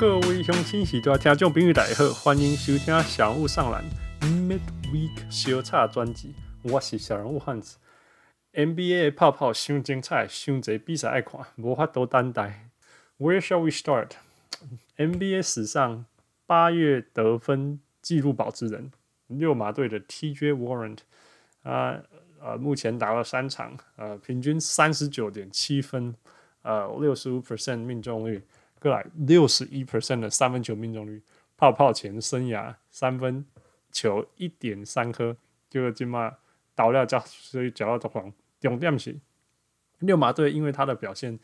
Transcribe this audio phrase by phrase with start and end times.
[0.00, 3.84] 各位乡亲喜多听众朋友大家好，欢迎收听小人物上篮
[4.22, 6.34] Midweek 小叉专辑。
[6.62, 7.76] 我是小人物汉子。
[8.54, 12.70] NBA 的泡泡伤精彩，伤侪比赛爱看，无法多等待。
[13.18, 16.06] Where shall we start？NBA 史上
[16.46, 18.90] 八月得分纪录保持人，
[19.26, 20.96] 六马队的 TJ Warren
[21.62, 22.00] 啊，
[22.40, 26.14] 呃，目前打了三场，呃，平均三十九点七分，
[26.62, 28.42] 呃，六十五 percent 命中率。
[28.80, 31.22] 过来六十一 percent 的三分球命中率，
[31.54, 33.44] 泡泡前生涯三分
[33.92, 35.36] 球一点三颗，
[35.68, 36.38] 就今嘛
[36.74, 38.32] 倒了脚，所以脚到投篮。
[38.58, 39.20] 重点是
[39.98, 41.38] 六马队因为他的表现，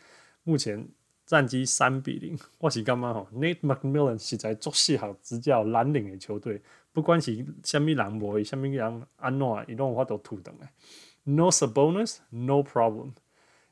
[0.45, 0.89] 目前
[1.27, 2.39] 战绩三比零。
[2.59, 6.62] 我是感觉吼，Nate McMillan 实在足适合执教蓝领的球队，
[6.93, 10.73] 不管是虾米人无，虾米人安怎，伊拢有法度吐转来。
[11.25, 13.12] No Sabonis，no problem。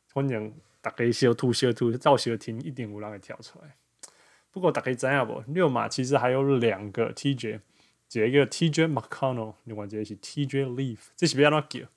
[0.09, 0.53] 反正。
[0.85, 3.75] 大家小吐小吐，造小听一定有人会跳出来。
[4.51, 5.43] 不过大家知影不？
[5.51, 7.59] 六马其实还有两个 TJ，
[8.13, 11.89] 一个 TJ McConnell，另外一个是 TJ Leaf，这是要安怎叫？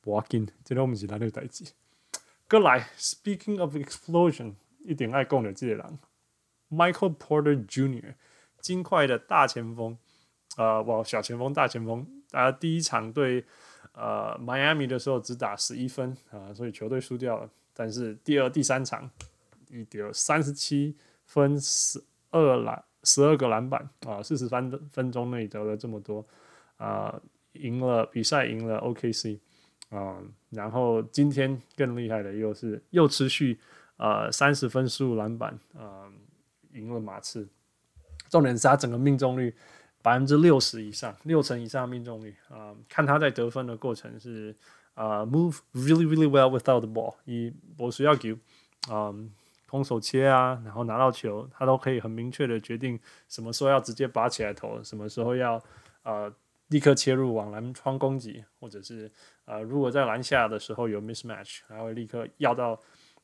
[0.00, 1.64] 不要紧，这都不是咱的代志。
[2.48, 5.98] 过来，Speaking of explosion，一定爱讲的这个人
[6.70, 8.14] ，Michael Porter Jr.，
[8.60, 9.98] 金块的大前锋，
[10.56, 13.44] 呃，哇，小前锋、大前锋，大家第一场对
[13.92, 17.50] 呃 Miami 的时候只打十一分啊、所以球队输掉了。
[17.80, 19.10] 但是第二、第三场，
[19.70, 26.22] 一丢三十七分、十二篮、十二个篮板啊，四十三分钟内得了这么多
[26.76, 27.18] 啊，
[27.52, 29.38] 赢了比赛，赢了 OKC
[29.88, 30.20] 啊，
[30.50, 33.58] 然后今天更厉害的又是又持续
[33.96, 36.12] 呃三十分、十五篮板啊，
[36.74, 37.48] 赢了马刺。
[38.28, 39.56] 重点是他整个命中率
[40.02, 44.54] 百分之六十以上，六成以上命中率啊，看他在得分的过程是。
[44.94, 47.14] 啊、move really really well without the ball。
[47.24, 48.36] 以我需要球，
[48.90, 49.30] 嗯，
[49.66, 55.62] 空手切啊，然后拿到球，他都可以很明确的决定什么时候要直接拔起来投，什么时候要
[56.02, 56.30] 呃
[56.68, 59.10] 立刻切入往篮筐攻击，或者是
[59.46, 62.72] 呃如果在篮下的时候有 mismatch，还会立刻要到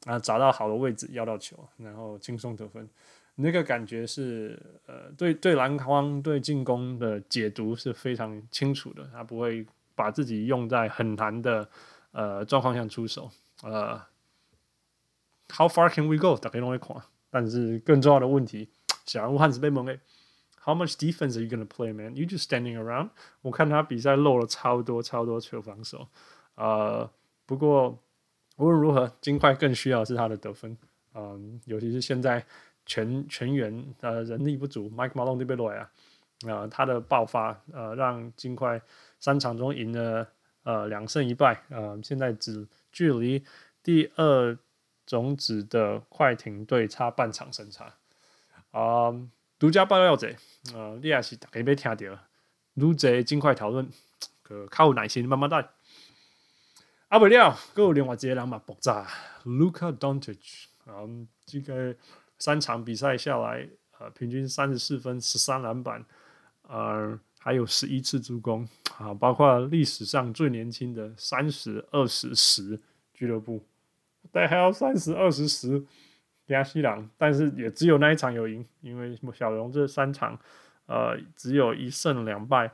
[0.06, 2.88] 啊、呃、找到好的位置要到球，然后轻松得分。
[3.36, 9.64] 那个感觉是呃对对篮筐对进攻的解读是非常清楚的，他不会。
[9.98, 11.66] 把自己用在很难的
[12.12, 13.30] 呃状况下出手，
[13.62, 13.98] 呃
[15.48, 16.36] ，How far can we go？
[16.38, 16.94] 大家都会看，
[17.30, 18.68] 但是更重要的问题，
[19.06, 19.98] 小人物汉子被蒙诶
[20.62, 22.14] ，How much defense are you gonna play, man?
[22.14, 23.08] You just standing around？
[23.40, 26.06] 我看他比赛漏了超多超多球防守，
[26.56, 27.10] 呃，
[27.46, 27.98] 不过
[28.58, 30.76] 无论如何，金块更需要是他的得分，
[31.14, 32.44] 嗯、尤其是现在
[32.86, 35.90] 全全员呃人力不足，Mike Malone 这边来啊，
[36.46, 38.80] 呃，他的爆发呃让金块。
[39.18, 40.28] 三场中赢了
[40.62, 43.42] 呃两胜一败，呃现在只距离
[43.82, 44.56] 第二
[45.06, 47.86] 种子的快艇队差半场胜差。
[48.72, 50.30] 啊、呃，独家爆料者，
[50.74, 52.18] 呃，你也是大家要听到，
[52.74, 53.88] 如这尽快讨论，
[54.42, 55.66] 可靠耐心慢慢带。
[57.08, 59.08] 啊不了，还有另外一个人嘛爆炸
[59.44, 61.08] ，Luka Doncic，啊，
[61.46, 61.96] 这个
[62.38, 66.04] 三场比赛下来，呃，平均三十四分，十三篮板，
[66.62, 67.18] 呃。
[67.38, 72.80] 还有十一次助攻啊，包括历史上最年轻的三十二十十
[73.14, 73.64] 俱乐部，
[74.32, 75.80] 但还要三十二十十
[76.46, 80.36] 亚西郎，但是也只有那一场有赢，因为小龙这三场
[80.86, 82.68] 呃只有一胜两败，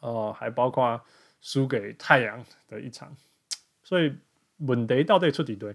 [0.00, 1.00] 哦、还包括
[1.40, 3.16] 输给太阳的一场，
[3.84, 4.12] 所以
[4.56, 5.72] 问题到底出几队？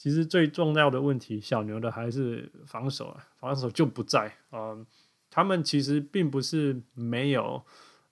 [0.00, 4.74] 其实最重要的问题，小牛的还是防守啊，防守就不在啊。
[5.28, 7.62] 他们其实并不是没有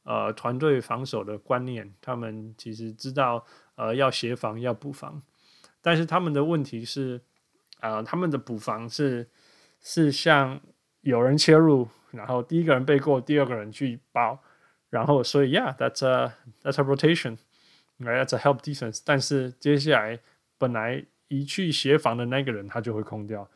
[0.02, 3.42] 呃团队防守的观念，他们其实知道
[3.74, 5.22] 呃要协防要补防，
[5.80, 7.22] 但是他们的问题是
[7.80, 9.30] 啊、他们的补防是
[9.80, 10.60] 是像
[11.00, 14.38] 有人切入，然后第一个人背过，第二个人去包，
[14.90, 20.20] 然后所以 yeah，that's a that's a rotation，right，that's a help defense，但是接下来
[20.58, 23.48] 本来一去协防的那个人他就会空掉，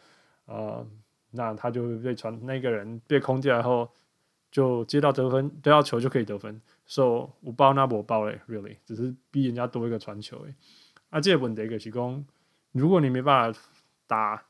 [0.46, 0.86] 呃。
[1.34, 3.90] 那他就会被传，那个人被空掉以后，
[4.50, 6.60] 就接到得分，得到球就可以得分。
[6.84, 10.54] So 我包那我包嘞，really，只是逼人家多一个传球诶。
[11.08, 12.22] 啊，这个问题就是讲，
[12.72, 13.60] 如果你没办法
[14.06, 14.44] 打，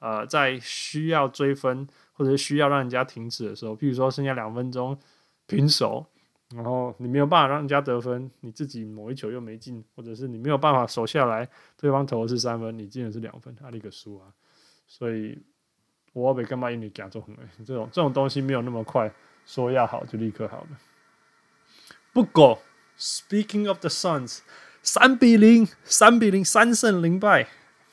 [0.00, 4.98] 呃，在需要追分或者需要让人家停止的时候，譬如说剩下两分钟
[5.46, 6.04] 平手，
[6.50, 14.28] 然后你没有办法让人家得分，你自己某一球又没进，或者是你没有办法守下来，对方投的是三分，你进的是两分，他那个输啊，
[14.86, 15.38] 所以。
[16.12, 16.70] 我被干嘛？
[16.70, 17.36] 因为讲中很
[17.66, 19.12] 这种这种东西没有那么快，
[19.44, 20.68] 说要好就立刻好了。
[22.12, 22.62] 不过
[22.96, 24.38] ，Speaking of the Suns，
[24.80, 27.48] 三比零，三比零，三胜零败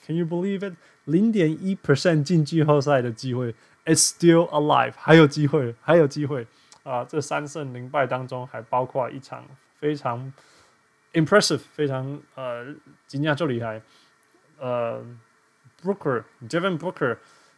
[0.05, 0.75] ，Can you believe it？
[1.05, 3.55] 零点一 percent 进季后赛的机会
[3.85, 6.45] ，It's still alive，还有机会，还有机会
[6.83, 7.03] 啊！
[7.05, 9.45] 这三胜零败当中，还包括一场
[9.77, 10.31] 非常
[11.13, 12.73] impressive，非常呃，
[13.07, 13.81] 惊讶就厉害，
[14.59, 15.03] 呃
[15.81, 17.17] ，Brooker，Devin Brooker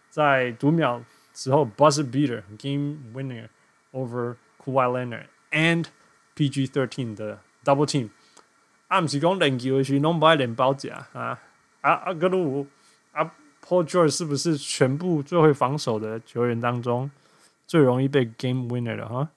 [0.09, 1.03] 在读秒
[1.33, 3.47] 之后 buzzer beater game winner
[3.91, 5.85] over Kawhi Leonard and
[6.35, 8.09] PG thirteen 的 double team，
[8.87, 11.39] 啊，不是讲练球的时候拢不爱练包夹啊
[11.81, 12.67] 啊啊，格鲁
[13.11, 13.33] 啊。
[13.65, 17.09] Paul George 是不是全部最会防守的球员当中
[17.65, 19.29] 最容易被 game winner 的哈？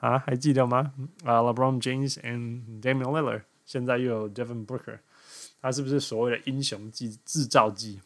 [0.00, 0.92] 啊，还记得吗？
[1.24, 4.98] 啊、，LeBron James and Damian Lillard，现在又有 Devin Booker，
[5.60, 8.00] 他是不是所谓的英雄机制造机？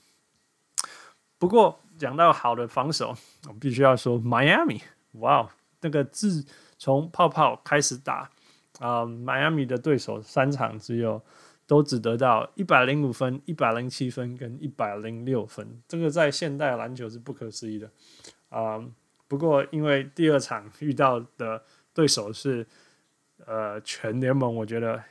[1.38, 3.16] 不过讲到好的防守，
[3.48, 4.80] 我必须要说 Miami，
[5.12, 5.48] 哇，
[5.80, 6.44] 那个自
[6.78, 8.30] 从泡泡开始打
[8.78, 11.22] 啊、，Miami 的对手三场只有。
[11.64, 17.88] 都只得到一百零五分、一百零七分跟一百零六分，这个在现代篮球是不可思议的
[18.50, 18.84] 啊、
[19.32, 21.62] 不过因为第二场遇到的
[21.94, 22.66] 对手是
[23.46, 25.02] 呃全联盟我觉得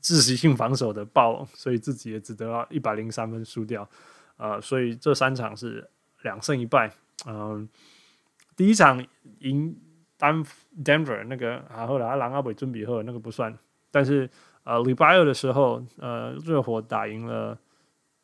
[0.00, 3.86] 窒息性防守的暴，所以自己也只得到一百零三分输掉、
[4.38, 4.58] 呃！
[4.62, 5.86] 所以这三场是
[6.22, 6.90] 两胜一败。
[7.26, 7.68] 嗯，
[8.56, 9.06] 第一场
[9.40, 9.76] 赢
[10.16, 10.42] 丹
[10.82, 13.54] Denver 那个啊，后来狼阿伟准比后那个不算，
[13.90, 14.30] 但是。
[14.64, 17.58] 呃，礼拜二的时候，呃，热火打赢了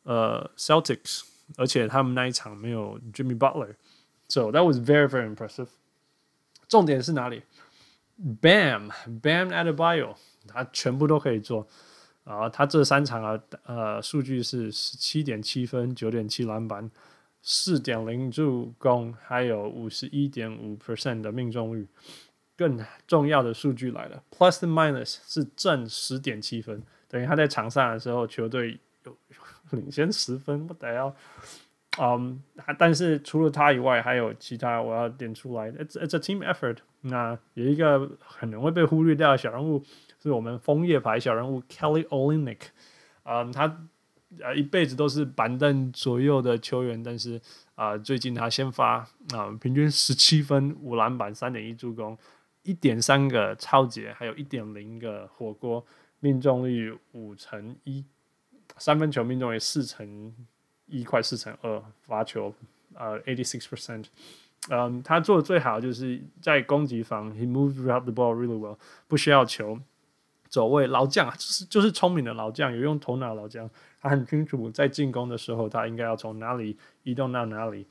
[0.03, 1.23] 呃 Celtics，
[1.57, 3.75] 而且他们那一场没有 Jimmy Butler
[4.29, 5.67] Butler，so that was very very impressive。
[6.67, 7.41] 重点是哪里
[8.41, 8.91] ？Bam
[9.21, 10.15] Bam Adebayo，
[10.47, 11.67] 他全部都可以做
[12.23, 12.47] 啊！
[12.47, 16.89] 他这三场啊，呃，数据是十七点七分、九点七篮板、
[17.41, 21.87] 四点零助攻，还有五十一点五 percent 的命中率。
[22.55, 29.17] 更重要的数据来了，plus and minus 是正十点七分，等于他在场上的时候，球队有
[29.71, 31.15] 领先十分，不得要。
[31.97, 32.41] 嗯，
[32.77, 36.77] 但是除了他以外，还有其他我要点出来，it's it's a team effort。
[37.01, 39.83] 那有一个可能会被忽略掉的小人物，
[40.21, 42.61] 是我们枫叶牌小人物 Kelly Olynyk。
[43.23, 43.87] 嗯，他
[44.41, 47.41] 呃一辈子都是板凳左右的球员，但是
[47.75, 52.17] 啊、最近他先发啊、平均十七分、五篮板、三点一助攻。
[52.63, 55.83] 一点三个抄截，还有一点零个火锅，
[56.19, 58.05] 命中率五成一，
[58.77, 60.31] 三分球命中率四成
[60.89, 62.53] 一，块四乘二，罚球
[62.93, 64.05] 呃 eighty six percent，
[64.69, 68.77] 嗯，他做的最好就是在攻击方，he moved around the ball really well，
[69.07, 69.79] 不需要球，
[70.47, 73.69] 走位老将啊，就是就是聪明的老将，有用头脑老将，
[74.01, 77.87] 他很清楚在进攻的时候，他应该要从哪里移动到哪里，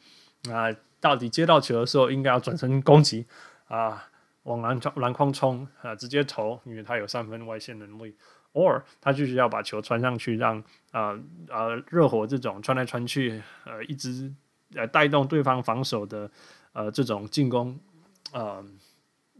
[0.51, 3.27] 啊，到底接到球的时候应该要转身攻击
[3.69, 4.09] 啊。
[4.45, 8.15] 往篮筐篮筐冲啊，直接投，因为他有三分外线能力。
[8.53, 11.19] Or 他就是要把球传上去，让啊
[11.49, 14.33] 啊热火这种传来传去，呃，一直
[14.75, 16.31] 呃带动对方防守的
[16.73, 17.79] 呃这种进攻，
[18.33, 18.65] 呃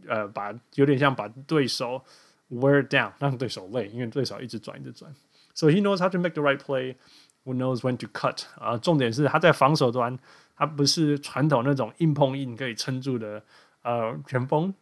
[0.07, 2.03] 呃把有点像把对手
[2.49, 5.13] wear down，让对手累，因为对手一直转一直转。
[5.53, 6.95] So he knows how to make the right play,
[7.43, 8.43] who knows when to cut。
[8.57, 10.17] 啊，重点是他在防守端，
[10.55, 13.43] 他不是传统那种硬碰硬可以撑住的
[13.81, 14.73] 呃前锋。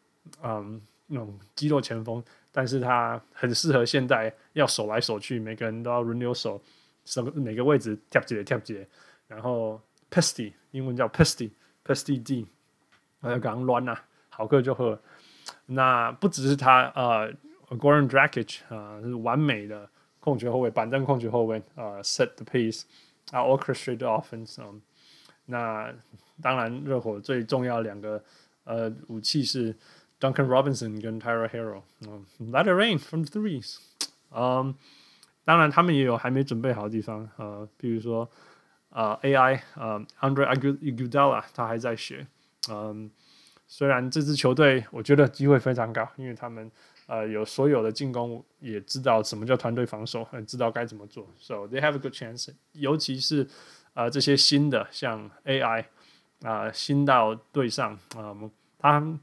[0.43, 2.21] 嗯，那种肌肉前锋，
[2.57, 6.59] 但是他很适合现在要守来守去，每个人都要轮流守，
[7.05, 8.87] 什么每个位置跳接跳接，
[9.27, 12.47] 然后 pesty 英文叫 pesty，pesty D，
[13.21, 13.95] 还有刚乱呐，
[14.29, 14.99] 好客就喝。
[15.67, 17.31] 那不只是他，呃
[17.77, 19.87] ，Goran Dragic 啊，是完美的
[20.19, 22.85] 控球后卫，板凳控球后卫啊，set the pace
[23.29, 24.59] 啊，orchestrated offense。
[25.45, 25.93] 那
[26.41, 28.23] 当然，热火最重要两个
[28.63, 29.75] 呃武器是。
[30.19, 33.77] Duncan Robinson 跟 Tyler Herro，嗯，Let it rain from threes，
[34.31, 34.73] 嗯，
[35.45, 38.27] 当然他们也有还没准备好的地方，呃，比如说
[38.89, 40.47] 呃 AI，呃 Andre
[40.79, 42.25] Iguodala 他还在学，
[42.71, 43.11] 嗯，
[43.67, 46.71] 虽然这支球队我觉得机会非常高，因为他们
[47.05, 53.47] 呃有所有的进攻，也知道什么叫团队防守，很知道该怎么做，so they have a good chance，尤其是
[53.93, 55.85] 呃这些新的像 AI
[56.41, 59.19] 啊、新到队上，啊、呃，他。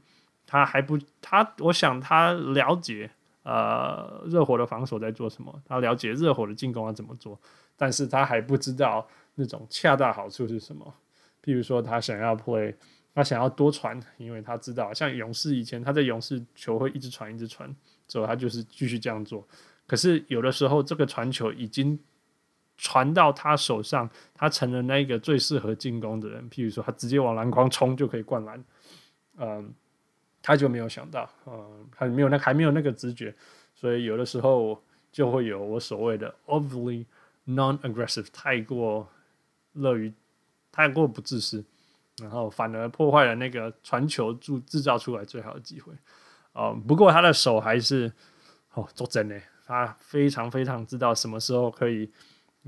[0.47, 3.09] 他还不，他我想他了解，
[3.43, 7.39] 呃，热火的防守在做什么，他了解热火的进攻要怎么做，
[7.75, 10.93] 但是他还不知道那种恰到好处是什么。
[11.43, 12.73] 譬如说，他想要 play，
[13.13, 17.75] 他想要多传，因为他知道，像勇士以前他在勇士球会一直传一直传，
[18.07, 19.47] 所以他就是继续这样做。
[19.87, 21.99] 可是有的时候，这个传球已经
[22.77, 26.49] 传到他手上，他成了那个最适合进攻的人。
[26.49, 28.63] 譬如说，他直接往篮筐冲就可以灌篮，
[29.37, 29.73] 嗯。
[30.47, 33.33] 他就没有想到，嗯，还没有那还没有那个直觉，
[33.73, 34.79] 所以有的时候
[35.11, 37.03] 就会有我所谓的 overly
[37.47, 39.09] non-aggressive，太过
[39.73, 40.13] 乐于
[40.71, 41.65] 太过不自私，
[42.21, 45.91] 然后反而破坏了那个传球制制造出来最好的机会。
[46.53, 48.13] 哦，不过他的手还是
[48.75, 52.07] 哦，做真的，他非常非常知道什么时候可以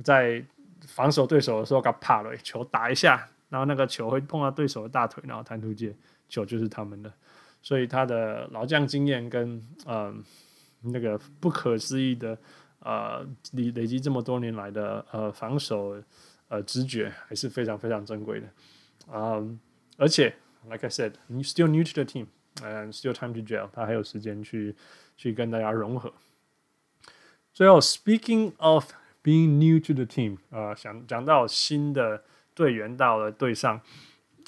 [0.04, 0.44] 在
[0.88, 5.96] 防守对手的时候给他怕了，球打一下，然后那个球会碰到对手的大腿，然后弹出界，
[6.28, 7.14] 球就是他们的。
[7.68, 10.24] 所以他的老将经验跟嗯
[10.84, 12.38] 那个不可思议的
[12.80, 16.02] 呃累累积这么多年来的呃防守
[16.48, 18.48] 呃直觉还是非常非常珍贵的。
[19.12, 19.60] 嗯，
[19.98, 20.34] 而且
[20.70, 22.28] ，like I said, still new to the team
[22.62, 23.68] and still time to gel。
[23.74, 24.74] 他还有时间去
[25.18, 26.14] 去跟大家融合。
[27.52, 32.24] 最后，speaking of being new to the team，啊、想讲到新的
[32.56, 33.82] 队员到了队上，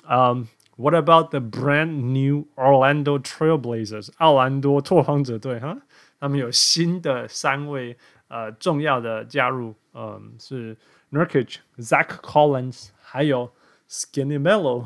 [0.08, 0.48] 嗯
[0.79, 4.11] ，what about the brand new Orlando Trailblazers？
[4.19, 5.77] 奥兰多拓荒者队哈，
[6.19, 7.97] 他们有新的三位
[8.29, 10.77] 呃重要的加入，嗯，是
[11.11, 13.51] Nurkic、Zach Collins，还有。
[13.87, 14.85] Skinny Melo，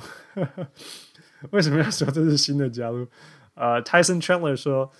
[1.50, 3.06] 为什么要说这是新的加入？
[3.54, 4.90] 呃，Tyson Chandler 说，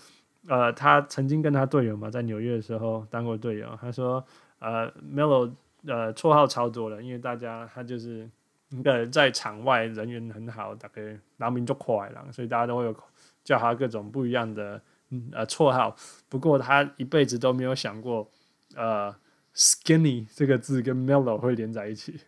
[0.47, 3.76] 呃，他曾经跟他队友嘛，在纽约的时候当过队友。
[3.81, 4.25] 他说，
[4.61, 5.52] 呃，Melo，
[5.85, 8.26] 呃，绰号超多的，因为大家他就是
[8.77, 12.96] 一个在场外人缘很好，大概拿名就快了，所以大家都会有
[13.44, 15.96] 叫他各种不一样的嗯呃绰号。
[16.27, 18.30] 不过他一辈子都没有想过，
[18.75, 19.15] 呃
[19.56, 22.20] ，Skinny 这个字跟 mellow 会连在一起。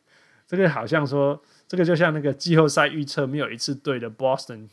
[0.48, 1.42] 这个好像说。
[1.68, 4.70] 这个就像那个季后赛预测没有一次对的 Boston，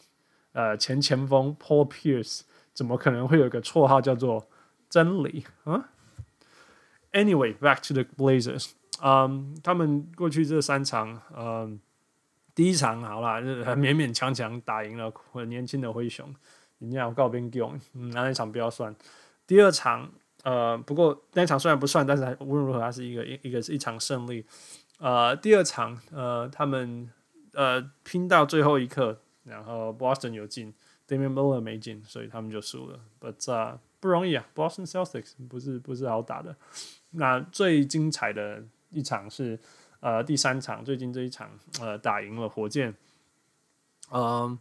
[0.52, 2.42] 呃，前前锋 Paul Pierce
[2.74, 4.46] 怎么可能会有个绰号叫做
[4.90, 5.88] 真理啊
[7.12, 8.72] ？Anyway，back to the Blazers，
[9.04, 11.80] 嗯，他们过去这三场，嗯，
[12.54, 16.32] 第一场好啦，勉勉强强打赢了很年轻的灰熊，
[16.78, 18.94] 人家要告别 Gong，嗯，那一场不要算。
[19.44, 20.08] 第二场，
[20.44, 24.46] 呃，不过那一场虽然不算，但是无论如何，它是一个一一个是一场胜利。
[24.98, 27.10] 呃，第二场，呃，他们
[27.54, 30.72] 呃拼到最后一刻，然后 Boston 有进
[31.08, 33.00] ，Damian Lillard 没进，所以他们就输了。
[33.20, 36.54] But、uh, 不容易啊，Boston Celtics 不是不是好打的。
[37.10, 38.62] 那最精彩的
[38.92, 39.58] 一场是
[40.00, 42.94] 呃第三场，最近这一场，呃打赢了火箭。
[44.10, 44.58] 呃，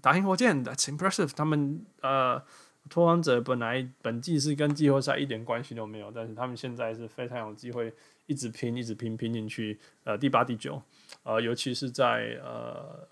[0.00, 1.32] 打赢火箭，That's impressive。
[1.34, 2.42] 他们呃
[2.90, 7.92] 拓荒者本来本季是跟季后赛一点关系都没有，但是他们现在是非常有机会。
[8.26, 9.78] 一直拼，一直拼，拼进去。
[10.04, 10.80] 呃，第八、第九，
[11.24, 13.06] 呃，尤其是在呃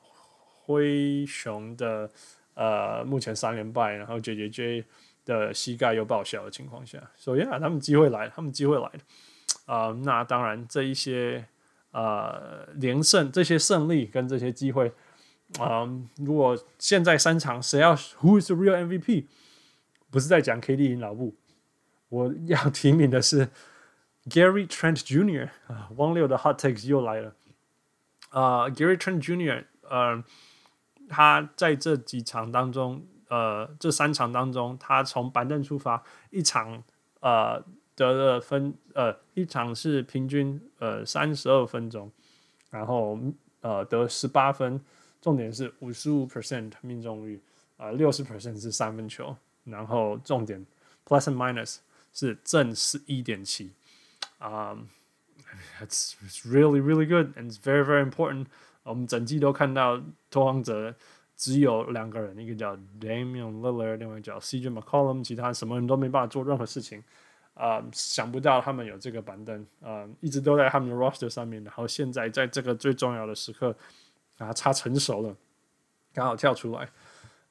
[0.62, 2.08] 灰熊的
[2.54, 4.84] 呃目前三连败，然后 J J J
[5.24, 9.00] 的膝盖又报销的情况下，所以啊，他们机会来了，他们机会来了。
[9.66, 11.46] 啊、呃，那当然，这一些
[11.92, 14.92] 呃连胜，这些胜利跟这些机会，
[15.58, 19.26] 啊、如果现在三场谁要 Who is the real MVP？
[20.10, 21.34] 不是在讲 K D 赢老布，
[22.08, 23.48] 我要 提名的是。
[24.28, 25.48] Gary Trent Jr.
[25.66, 27.34] 啊，汪六的 Hot Takes 又来了
[28.28, 29.64] 啊 Gary Trent Jr.
[29.88, 30.22] 呃，
[31.08, 36.84] 他在这几场当中，呃，这三场当中，他从板凳出发，一场
[37.20, 37.64] 呃
[38.08, 42.10] 得了分，呃，一场是平均呃三十二分钟，
[42.70, 43.18] 然后
[43.60, 44.80] 呃得十八分，
[45.20, 47.38] 重点是五十五 percent 命中率，
[47.76, 50.64] 啊六十 percent 是三分球，然后重点
[51.06, 51.76] plus and minus
[52.14, 53.70] 是正十一点七。
[54.38, 54.86] Um,
[55.82, 56.14] it's
[56.46, 58.46] really really good and it's very very important。
[58.82, 60.94] 我们整季都看到拓荒者
[61.36, 67.04] 只有两个人，一个叫 Damian Lillard，另外叫 CJ McCollum，其他什么人都没办法做任何事情。
[67.54, 71.62] 啊、想不到他们有这个板凳，啊、一直都在他们的 roster 上面。
[71.64, 73.76] 然后现在在这个最重要的时刻，
[74.38, 75.36] 啊，他成熟了，
[76.12, 76.88] 刚好跳出来。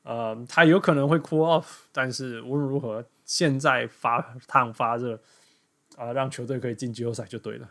[0.03, 5.19] 呃、他有可能会 cool off，但是无论如何，现在发烫发热。
[5.97, 7.69] 啊，让球队可以进季后赛就对了。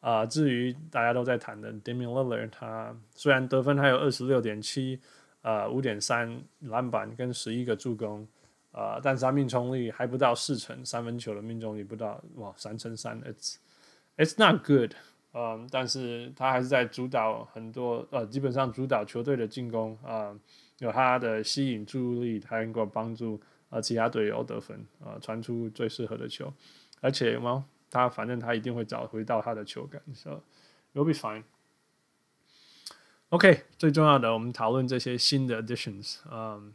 [0.00, 4.98] 啊，至于大家都在谈的 Damian Lillard，他虽然得分还有二十六点七，
[5.42, 8.26] 呃，五点三篮板跟十一个助攻，
[8.72, 13.56] 啊，但是他命中率还不到四成，三分球的命中率不到哇三成三，it's
[14.16, 14.92] it's not good。
[15.34, 20.34] 嗯，但是他还是在主导很多，呃，基本上主导球队的进攻啊，
[20.78, 26.52] 有他的吸引注意力，他能够帮助呃其他队友得分，啊，传出最适合的球。
[27.00, 30.42] 而且嘛，他反正他一定会找回到他的球感，so
[30.94, 31.44] you'll be fine。
[33.30, 36.18] OK，最重要的，我们讨论这些新的 additions。
[36.30, 36.74] 嗯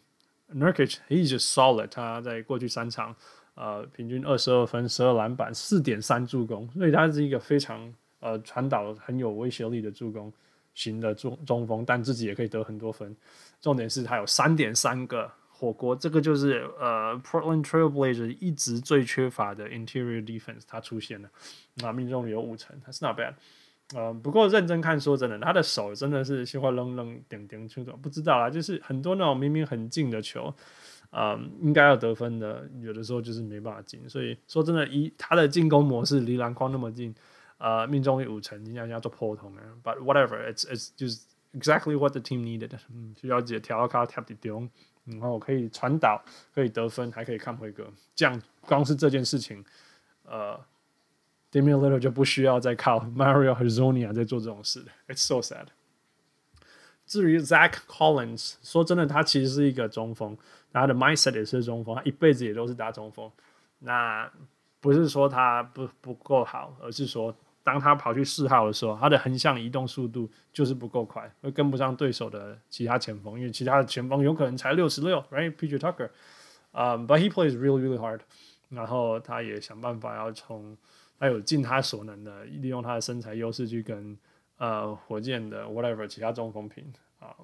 [0.53, 1.87] ，Nurkic he's just solid。
[1.87, 3.15] 他在过去三场，
[3.55, 10.31] 呃，平均二十二分、十二篮板、四点三助攻，所以他是一个非常呃传导很有威胁力的助攻
[10.73, 13.15] 型的中中锋，但自己也可以得很多分。
[13.61, 15.31] 重点是他有三点三个。
[15.59, 21.27] 火锅，这个就是呃，Portland Trailblazers 一直最缺乏的 interior defense，它出现了，
[21.77, 23.33] 那命中率有五成，它是 not bad。
[23.95, 30.53] 呃，不过认真看，说真的，他的手真的是喜欢扔扔点点出手，不知道啦，就是很多那种明明很近的球，
[31.09, 34.01] 呃，应该要得分的，有的时候就是没办法进。
[34.09, 37.15] 所以说真的，以他的进攻模式离篮筐那么近，
[37.59, 41.21] 呃，命中率五成，你想要做破筒啊？But whatever，it's it's 就是
[41.53, 42.77] exactly what the team needed。
[42.93, 44.67] 嗯，需要解调卡调底丢，
[45.05, 46.21] 然后可以传导，
[46.53, 49.63] 可以得分，还可以看回格，这样光是这件事情，
[50.25, 50.59] 呃。
[51.51, 55.67] Damian Lillard 就不需要再靠 Mario Hezonja 在做这种事了，It's so sad。
[57.05, 60.37] 至于 Zach Collins，说真的，他其实是一个中锋，
[60.73, 63.31] 他的 mindset 也是中锋，他一辈子也都是打中锋。
[63.79, 64.29] 那
[64.81, 76.09] 不是说他不不够好，而是说当他跑去四号的时候，他的横向移动速度就是不够快，会跟不上对手的其他前锋，因为其他的前锋有可能才六十六，Right？PJ Tucker，
[76.73, 78.19] 嗯、um，But he plays really really hard。
[78.69, 80.77] 然后他也想办法要从。
[81.19, 84.15] 他有尽他所能的利用他的身材优势去跟
[84.57, 87.35] 呃火箭的 whatever 其他中锋拼啊，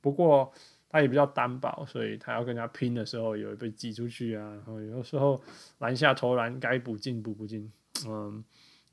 [0.00, 0.50] 不过
[0.88, 5.38] 他也比较单薄，所以他要跟他拼的时候有被挤出去啊，然后有的时候
[5.76, 7.70] 篮下投篮该补进补不进，
[8.06, 8.42] 嗯，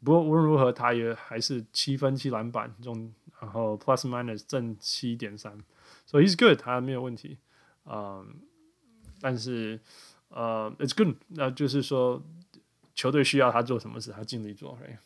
[0.03, 5.57] 不过无论如何他也还是七分七篮板中，然后 plus minus 正七点三，
[6.05, 7.37] 所以 he's good，他没有问题，
[7.85, 8.35] 嗯，
[9.21, 9.79] 但是
[10.34, 12.22] 呃 it's good，那就是说。
[12.92, 14.76] 球队需要他做什么事，他尽力做。
[14.76, 14.98] Right?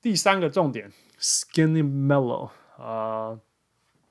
[0.00, 3.40] 第三个重点，Skinny Melo 啊、呃，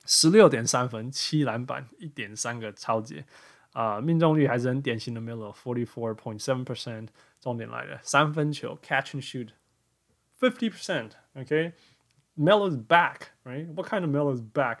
[0.04, 3.24] 十六点三分，七篮板，一点三个抄截
[3.72, 7.08] 啊，命中率还是很典型的 Melo，forty four point seven percent。
[7.40, 14.80] 重点来了，三分球 catch and shoot，fifty percent。OK，Melo is back，right？What kind of Melo is back？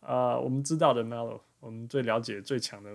[0.00, 2.90] 啊、呃，我们知道的 Melo，我们最了解、最强的。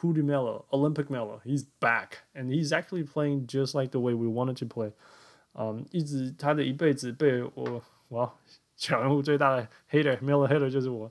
[0.00, 4.26] Hoodie Melo, Olympic Melo, he's back, and he's actually playing just like the way we
[4.26, 4.92] wanted to play.
[5.54, 8.34] 嗯，一直他的一辈子被我哇
[8.76, 11.08] 小人物最大的 hater Melo hater 就是我，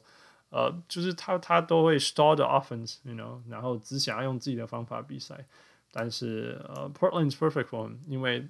[0.49, 5.45] 呃，就是他他都会 stall the offense，you know，然后只想要用自己的方法比赛。
[5.91, 8.47] 但是呃，Portland's perfect for him，因为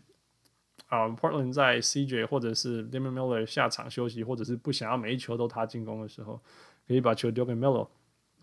[0.88, 6.42] 啊、呃、，Portland 在 CJ 或者是 Damian Miller 下场休息，或者是不想要每一球都他进攻的时候，
[6.88, 7.88] 可以把球丢给 Melo，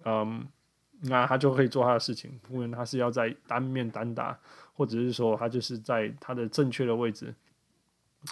[0.05, 0.47] 嗯。
[1.02, 4.38] 那他就可以做他的事情，无论他是要在单面单打，
[4.74, 7.34] 或者是说他就是在他的正确的位置，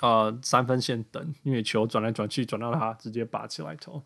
[0.02, 4.02] 呃，三分线等，因为球转来转去，转到他直接拔起来投，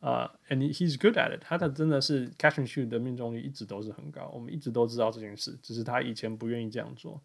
[0.00, 7.20] 呃，and he's good at it，他的真的是 catch and shoot 的命中率一直都是很高，我们一直都知道这件事，只是他以前不愿意这样做，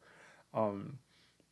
[0.54, 0.94] 嗯，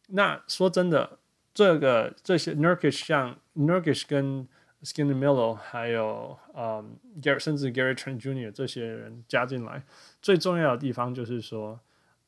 [0.07, 1.17] 那说真的，
[1.53, 4.47] 这个这些 Nurkish 像 Nurkish 跟
[4.85, 8.51] Skinny Miller 还有嗯，Gary 甚至 Gary Trent Jr.
[8.51, 9.83] 这些人加进来，
[10.21, 11.79] 最重要的地方就是说，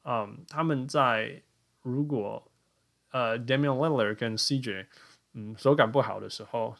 [0.03, 1.43] 嗯，他们在
[1.83, 2.43] 如果
[3.11, 4.87] 呃 Damian Lillard 跟 CJ
[5.33, 6.75] 嗯手感不好的时候，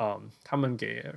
[0.00, 1.14] 嗯，他们给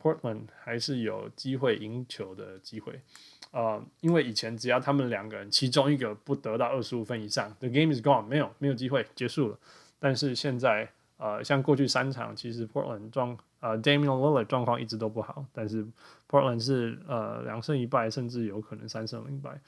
[0.00, 3.02] Portland 还是有机会赢球的机会，
[3.50, 9.58] 呃，因为以前只要他们两个人其中一个不得到二十五分以上，the game is gone，没有没有机会结束了。
[9.98, 10.90] 但是现在。
[11.22, 15.86] 呃，像过去三场，其实 Portland 状呃 Damian Lillard 状况一直都不好，但是
[16.26, 19.60] Portland 是呃两胜一败，甚至有可能三胜零败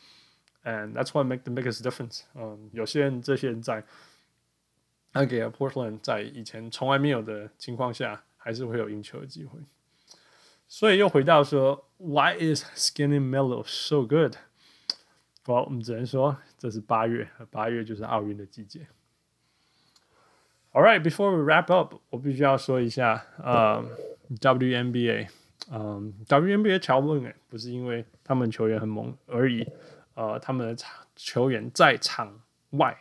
[0.65, 2.23] ，and that's what make the biggest difference。
[2.35, 3.85] 嗯，有些人这些人在，
[5.13, 9.61] 他给了 Portland 在以前从来没有的情况下，还是会有赢球的机会。
[10.67, 14.37] 所以又回到说，Why is Skinny Melo so good？
[15.45, 18.87] 我我们只能说，这是八月，八月就是奥运的季节。
[20.74, 23.84] All right, before we wrap up，我必须要说一下，呃，
[24.40, 25.28] WNBA，
[25.72, 29.68] 嗯，WNBA 巧猛诶，不是因为他们球员很猛而已，
[30.14, 32.96] 呃，他们的场球员在场外、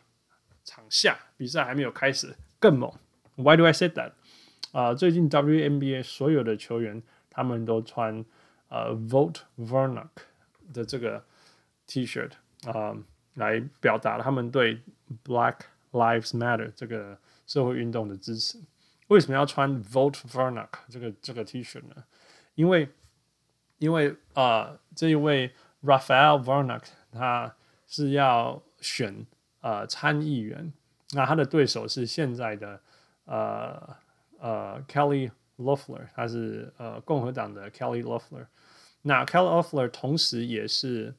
[0.64, 2.90] 场下比赛还没有开始更猛。
[3.34, 4.12] Why do I say that？
[4.72, 8.24] 啊、呃，最近 WNBA 所有的球员他们都穿
[8.68, 10.08] 呃 Vote Varnock
[10.72, 11.22] 的这个
[11.86, 12.30] T-shirt
[12.64, 12.96] 啊、呃，
[13.34, 14.80] 来表达他们对
[15.22, 15.56] Black
[15.92, 17.18] Lives Matter 这个。
[17.51, 18.57] 社会运动的支持，
[19.07, 22.01] 为什么要穿 Vote Varnock 这个这个 T 恤呢？
[22.55, 22.87] 因为
[23.77, 27.53] 因为啊、呃，这一位 Raphael Varnock 他
[27.87, 29.27] 是要选
[29.59, 30.71] 呃参议员，
[31.11, 32.79] 那他的对手是现在的
[33.25, 33.97] 呃
[34.39, 38.45] 呃 Kelly Loeffler，他是呃共和党的 Kelly Loeffler。
[39.01, 41.13] 那 Kelly Loeffler 同时也是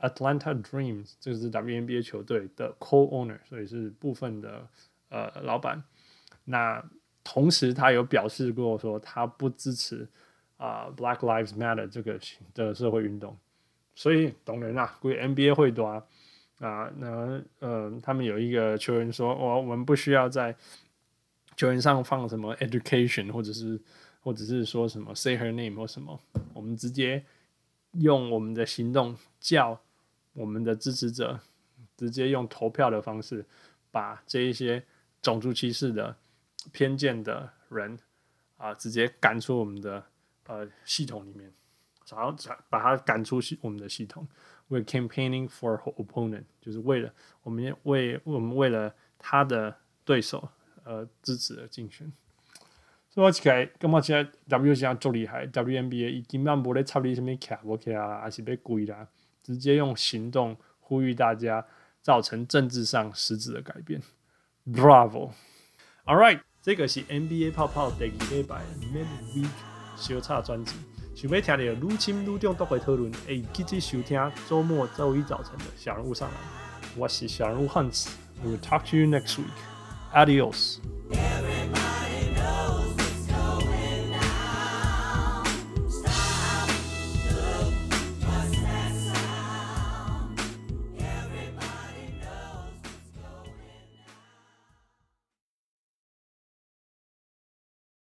[0.00, 4.66] Atlanta Dreams，这是 WNBA 球队的 Co-owner，所以是部分的。
[5.14, 5.80] 呃，老板，
[6.44, 6.84] 那
[7.22, 10.08] 同时他有表示过说他不支持
[10.56, 12.18] 啊、Black Lives Matter 这个
[12.52, 13.38] 的社会运动，
[13.94, 20.56] 所以懂人啊，估计 NBA 会多啊，那呃，他们有一个球员说，我我们不需要在
[21.56, 23.80] 球员上放什么 education，或者是
[24.20, 26.18] 或者是说什么 say her name 或什么，
[26.52, 27.24] 我们直接
[27.92, 29.80] 用我们的行动叫
[30.32, 31.38] 我们的支持者，
[31.96, 33.44] 直接用投票的方式
[33.92, 34.82] 把这一些
[35.24, 36.14] 种族歧视的
[36.70, 37.98] 偏见的人
[38.56, 40.04] 啊，直接赶出我们的
[40.46, 41.52] 呃系统里面，
[42.08, 42.32] 然后
[42.70, 44.28] 把他赶出系我们的系统。
[44.68, 50.50] We're campaigning for opponent，就是为了我们为我们为了他的对手。
[50.86, 52.12] 呃，支持的竞选，
[53.08, 59.08] 所以我起来，感觉现在 WNBA 足厉害，WNBA 已经慢无咧插你什么卡不卡啦，还是被跪啦，
[59.42, 61.66] 直接用行动呼吁大家，
[62.02, 63.98] 造成政治上实质的改变。
[64.66, 69.46] Bravo！All right，这个是 NBA 泡泡第二礼拜 Midweek
[69.94, 70.74] 小插专辑，
[71.14, 76.34] 想要听到愈深愈重度的讨论，会记得收听周末周一早晨的小人物上来。
[76.96, 79.44] 我是小人物 Hans，We will talk to you next week.
[80.14, 80.78] Adios.